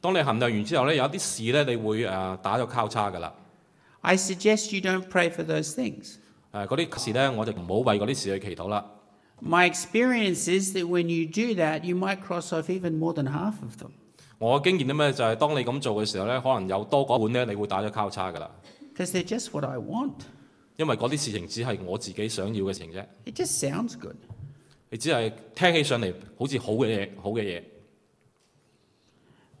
[0.00, 3.32] 當你衡量完之後咧，有啲事咧，你會誒打咗交叉噶啦。
[4.02, 6.16] I suggest you don't pray for those things.
[6.52, 8.84] 誒嗰啲事咧，我就唔好為嗰啲事去祈禱啦。
[9.42, 13.54] My experience is that when you do that, you might cross off even more than half
[13.62, 13.90] of them
[14.38, 18.50] 我嘅經驗咧咩就係、當你咁做嘅時候咧，可能有多嗰半咧，你會打咗交叉噶啦。
[18.94, 20.12] because they're just what I want.
[20.78, 24.14] 因為嗰啲事情只係我自己想要嘅事情啫，It just sounds good.
[24.90, 27.62] 你只係聽起上嚟好似好嘅嘢，好嘅嘢。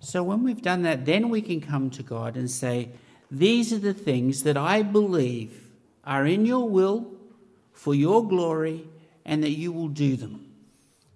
[0.00, 2.90] So when we've done that, then we can come to God and say,
[3.32, 5.48] These are the things that I believe
[6.04, 7.04] are in your will
[7.74, 8.82] for your glory
[9.24, 10.38] and that you will do them.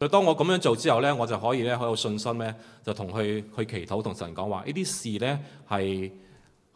[0.00, 2.52] 所以當我咁樣做之後呢，我就可以咧好有信心呢，
[2.84, 6.10] 就同佢去祈禱，同神講話：呢啲事呢係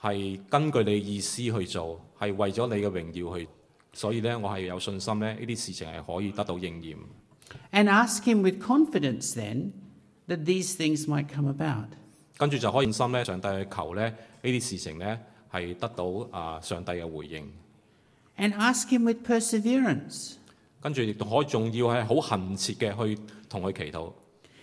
[0.01, 3.49] 係根據你意思去做，係為咗你嘅榮耀去。
[3.93, 6.97] 所以咧，我係有信心咧，呢啲事情係可以得到應驗。
[7.73, 9.73] And ask Him with confidence then
[10.29, 11.89] that these things might come about.
[12.37, 14.11] 跟住就可以信心咧，上帝去求咧，
[14.43, 15.19] 呢啲事情咧
[15.51, 17.51] 係得到啊上帝嘅回應。
[18.37, 20.35] And ask Him with perseverance.
[20.83, 24.13] 跟住亦都可以仲要係好懇切嘅去同佢祈禱。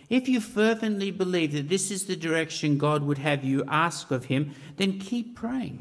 [0.09, 4.25] If you fervently believe that this is the direction God would have you ask of
[4.25, 5.79] Him, then keep praying.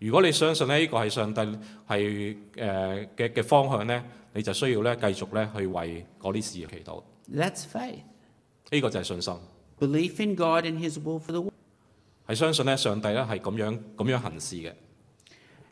[0.00, 1.40] 如果你相信咧呢個係上帝
[1.86, 4.02] 係誒嘅嘅方向咧，
[4.34, 7.02] 你就需要咧繼續咧去為嗰啲事祈禱。
[7.32, 8.00] That's faith.
[8.70, 9.34] 呢、個就係信心
[9.78, 11.52] ，Belief in God and His will for the world.
[12.26, 14.72] 係相信咧上帝咧係咁樣咁樣行事嘅。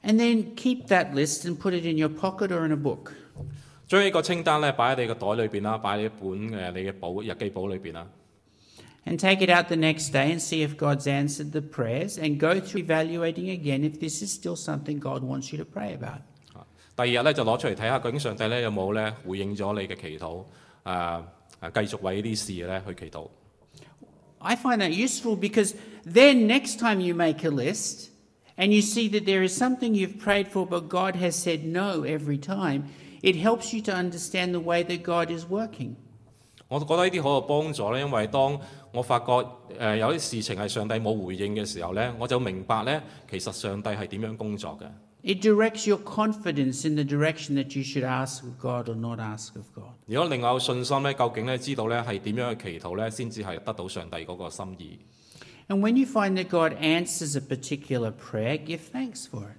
[0.02, 3.12] And then keep that list and put it in your pocket or in a book.
[3.86, 8.06] 將呢個清單咧擺喺你個袋裏邊啦，擺喺一本誒你嘅簿日記簿裏邊啦。
[9.07, 12.61] And take it out the next day and see if God's answered the prayers and go
[12.61, 16.21] through evaluating again if this is still something God wants you to pray about.
[16.95, 20.45] 第二日咧就攞出嚟睇下，究竟上帝咧有冇咧回应咗你嘅祈祷？
[20.85, 21.23] 诶、
[21.61, 23.27] 诶继续为呢啲事咧去祈祷。
[24.39, 25.73] I find that useful because
[26.05, 28.09] then next time you make a list
[28.57, 32.03] and you see that there is something you've prayed for but God has said no
[32.03, 32.83] every time,
[33.21, 35.95] it helps you to understand the way that God is working.
[36.69, 38.59] 我觉得呢啲好有帮助咧，因为当
[38.92, 39.32] 我發覺
[39.78, 44.86] 誒、有啲事情係上帝冇回應嘅時候咧，我就明白咧其實上帝係點樣工作嘅。
[45.20, 49.56] It directs your confidence in the direction that you should ask of God or not ask
[49.56, 49.90] of God.
[50.06, 54.98] 如果另外有信心咧，究竟咧知道咧係點樣去祈禱咧，先至係得到上帝嗰個心意。
[55.68, 59.58] And when you find that God answers a particular prayer, give thanks for it.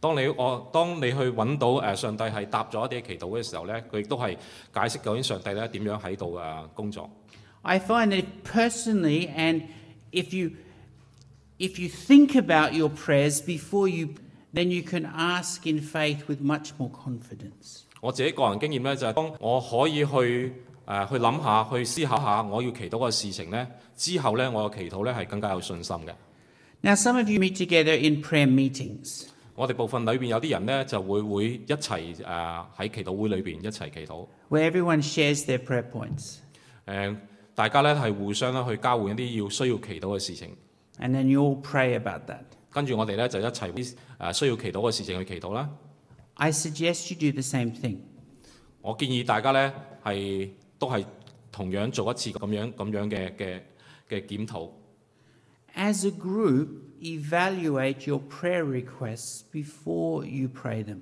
[0.00, 4.36] 當你我當你去揾到誒上帝係答咗一啲祈禱嘅時候咧，佢亦都係
[4.72, 7.08] 解釋究竟上帝咧點樣喺度誒工作。
[7.63, 9.63] I find that personally, and
[10.11, 10.51] if you
[11.59, 14.15] if you think about your prayers before you,
[14.53, 17.83] then you can ask in faith with much more confidence.
[18.01, 20.51] 我自己个人经验咧，就系、当我可以去诶、
[20.85, 23.65] 呃去谂下、去思考下我要祈祷嘅事情咧，
[23.95, 26.13] 之后咧，我嘅祈祷咧系更加有信心嘅。
[26.81, 29.27] Now, some of you meet together in prayer meetings.
[29.55, 36.39] 我哋部分里边有啲人咧就会会一齐诶喺祈祷会里边一齐祈祷，诶、 where everyone shares their prayer points.
[37.58, 40.56] 大家咧係互相咧去交換一啲要需要祈禱嘅事情
[41.00, 42.44] ，And then you all pray about that.
[42.70, 45.68] 跟住我哋咧就一齊啲誒需要祈禱嘅事情去祈禱啦。
[46.34, 47.96] I suggest you do the same thing.
[48.80, 49.72] 我建議大家咧
[50.04, 50.48] 係
[50.78, 51.04] 都係
[51.50, 53.60] 同樣做一次咁樣咁樣嘅嘅
[54.08, 54.70] 嘅檢討。
[55.74, 56.68] As a group,
[57.02, 61.00] evaluate your prayer requests before you pray them.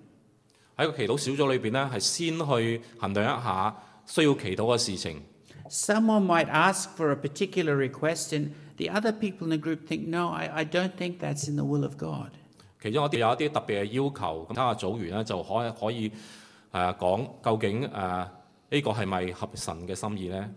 [0.78, 3.76] 喺個祈禱小組裏邊咧，係先去衡量一下
[4.06, 5.20] 需要祈禱嘅事情。
[5.69, 10.29] Someone might ask for a particular request, and the other people in the group think, No,
[10.29, 12.31] I, I don't think that's in the will of God.
[12.81, 16.13] 其中一啲有一啲特别嘅要求，咁睇下组员咧就可可以诶、
[16.71, 20.49] 呃、讲究竟诶呢、个系咪合神嘅心意呢？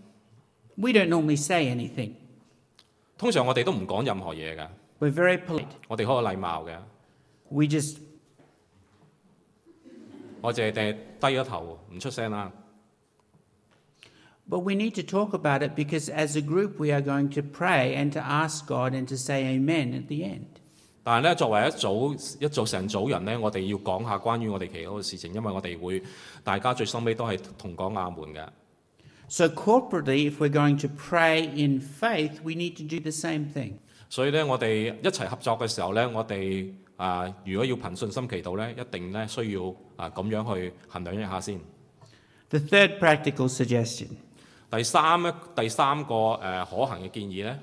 [0.77, 2.13] We don't normally say anything.
[3.19, 4.67] 通常我哋都唔讲任何嘢嘅，
[4.99, 5.67] We're very polite.
[5.87, 6.77] 我哋好有礼貌嘅，
[7.51, 7.99] We just,
[10.41, 12.51] 我净系低低咗头唔出声啦。
[14.49, 17.43] but we need to talk about it because as a group we are going to
[17.43, 20.47] pray and to ask God and to say Amen at the end.
[21.03, 26.03] 但系咧，作为一组一组成组人咧，我哋要讲下关于我哋祈祷嘅事情，因为我哋会
[26.43, 28.47] 大家最收尾都系同讲亚门嘅。
[29.29, 33.47] So, corporately, if we're going to pray in faith, we need to do the same
[33.53, 33.75] thing.
[34.09, 41.59] 所以咧，我哋一齐合作嘅时候咧，我哋啊、如果要凭信心祈祷咧，一定咧需要啊咁、样去衡量一下先。
[42.51, 44.09] The third practical suggestion
[44.72, 47.60] 第三咧，第三個誒、呃可行嘅建議咧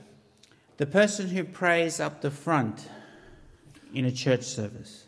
[0.76, 2.78] ，the person who prays up the front
[3.92, 5.02] in a church service.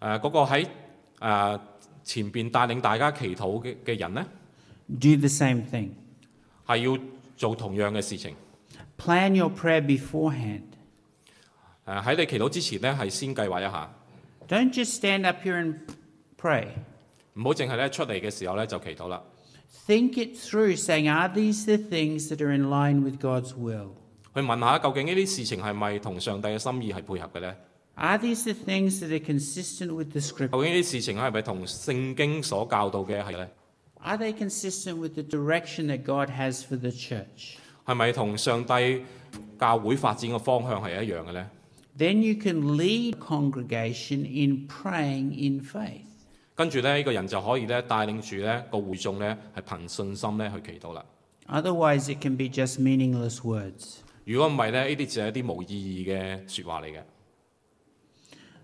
[0.00, 0.68] 誒、嗰、個喺誒、
[1.20, 1.60] 呃
[2.02, 4.24] 前邊帶領大家祈禱嘅嘅人咧
[4.88, 5.90] ，Do the same thing.
[6.66, 7.02] 係要
[7.36, 8.34] 做同樣嘅事情。
[8.98, 10.62] Plan your prayer beforehand.
[11.86, 13.90] 誒、喺你祈禱之前咧，係先計劃一下
[14.48, 15.76] ，Don't just stand up here and
[16.38, 16.68] pray.
[17.34, 19.22] 唔好淨係咧出嚟嘅時候咧就祈禱啦。
[19.87, 23.95] Think it through, saying, Are these the things that are in line with God's will?
[24.35, 27.55] 去问下究竟呢啲事情系咪同上帝嘅心意系配合嘅呢？
[27.95, 30.49] Are these the things that are consistent with the scripture?
[30.51, 33.47] 究竟呢啲事情系咪同圣经所教导嘅系呢？
[34.01, 37.57] Are they consistent with the direction that God has for the church?
[37.85, 39.01] 系咪同上帝
[39.59, 41.49] 教会发展嘅方向系一样嘅呢？
[41.97, 46.05] Then you can lead congregation in praying in faith.
[46.56, 51.04] 跟住呢，呢、個人就可以咧帶領住咧個會眾咧係憑信心咧去祈禱啦。
[51.48, 53.96] Otherwise, it can be just meaningless words.
[54.24, 57.02] 如果唔係咧，呢啲只係一啲冇意義嘅説話嚟嘅。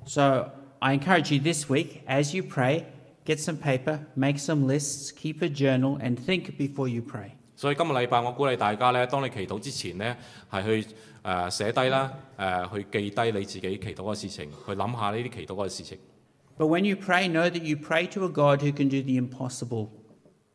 [0.07, 2.85] So I encourage you this week, as you pray,
[3.27, 7.33] get some paper, make some lists, keep a journal, and think before you pray.
[7.57, 10.17] 所以今個禮拜我鼓勵大家咧，當你祈禱之前咧，
[10.51, 10.87] 係去誒、
[11.23, 15.99] 呃、寫低啦，誒、去記低你自己祈禱嘅事情，去諗下呢啲祈禱嘅事情。
[16.60, 19.90] But when you pray, know that you pray to a God who can do the impossible.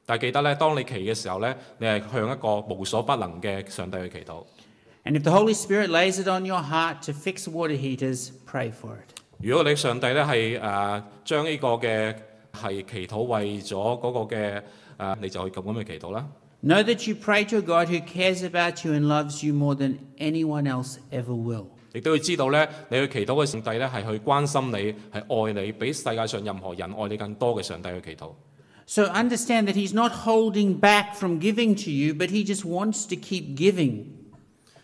[0.07, 4.45] 但系记得咧，当你祈嘅时候咧，你系向一个无所不能嘅上帝去祈祷。
[5.05, 8.70] And if the Holy Spirit lays it on your heart to fix water heaters, pray
[8.72, 9.16] for it.
[9.39, 12.14] 如果你上帝咧系诶将呢个嘅
[12.53, 14.62] 系祈祷为咗嗰个嘅诶、
[14.99, 16.26] 呃你就去咁咁去祈祷啦。
[16.62, 19.74] Know that you pray to a God who cares about you and loves you more
[19.74, 21.68] than anyone else ever will.
[21.95, 28.33] 亦都要知道咧，你去祈祷嘅上帝咧系去关心你，系爱你，比世界上任何人爱你更多嘅上帝去祈祷。
[28.87, 33.07] So understand that He's not holding back from giving to you, but He just wants
[33.09, 34.07] to keep giving.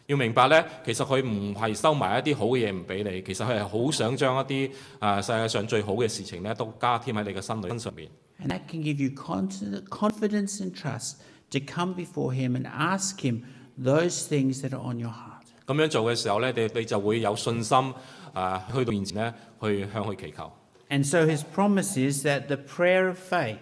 [0.07, 4.70] 要明白咧，其实佢唔系收埋一啲好嘅嘢唔俾你，其实佢系好想将一啲
[5.01, 8.09] 啊、世界上最好嘅事情咧，都加添喺你嘅身里身上面。
[8.40, 11.16] And that can give you confidence confidence and trust
[11.51, 13.42] to come before Him and ask Him
[13.76, 15.30] those things that are on your heart.
[15.74, 17.93] 咁樣做嘅時候咧，你你就會有信心
[18.34, 20.51] 啊、去到面前咧，去向佢祈求。
[20.89, 23.57] And so His promise is that the prayer of faith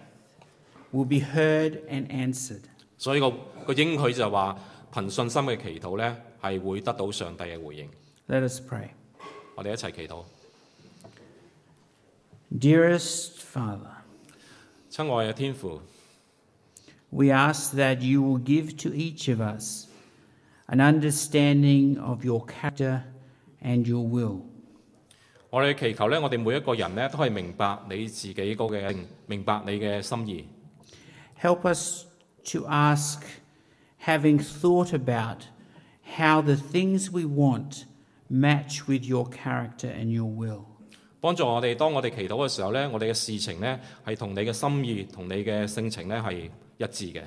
[0.92, 2.62] will be heard and answered.
[2.98, 3.30] 所以個
[3.66, 4.58] 個應許就係話，
[4.92, 7.88] 憑信心嘅祈禱咧，係會得到上帝嘅回應。
[8.28, 8.88] Let us pray.
[9.54, 10.24] 我哋一齊祈禱
[12.58, 14.02] ，Dearest Father,
[14.90, 15.80] 親愛嘅天父
[17.10, 19.86] ，we ask that you will give to each of us
[20.69, 23.01] an understanding of your character
[23.61, 24.41] and your will.
[25.49, 28.95] 我哋祈求咧，我哋每一个人咧都系明白你自己嗰嘅
[29.27, 30.45] 明白你嘅心意，
[31.41, 32.05] Help us
[32.51, 33.21] to ask
[34.05, 35.45] having thought about
[36.17, 37.85] how the things we want
[38.29, 40.65] match with your character and your will.
[41.21, 47.23] 帮助我哋，当我哋祈祷嘅时候呢，我哋嘅事情呢系同你嘅心意、同你嘅性情呢系一致嘅。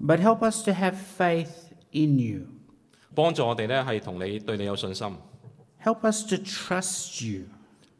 [0.00, 1.48] But help us to have faith
[1.92, 2.46] in you.
[3.14, 5.16] 帮助我哋呢系同你对你有信心，
[5.82, 7.44] Help us to trust you.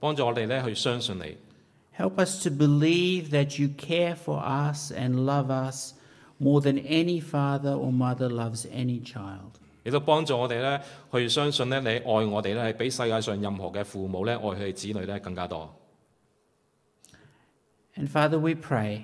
[0.00, 1.36] 帮助我哋呢去相信你，
[1.96, 5.94] Help us to believe that you care for us and love us
[6.38, 9.60] more than any father or mother loves any child.
[9.84, 10.80] 亦都帮助我哋呢
[11.12, 15.72] 去相信呢你爱我哋呢系比世界上任何嘅父母呢爱佢哋子女呢更加多。
[17.96, 19.02] And Father, we pray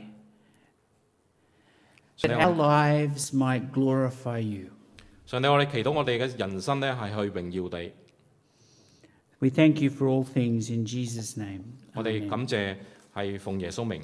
[2.16, 4.70] 上 that 帝 our 我 lives might glorify you.
[5.25, 7.91] 上帝，我哋祈祷我哋嘅人生咧係去荣耀你。
[9.39, 11.61] We thank you for all things in Jesus' name.
[11.93, 12.75] 我哋.感謝
[13.13, 14.01] 係奉耶穌名。